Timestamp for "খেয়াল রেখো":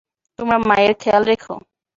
1.01-1.55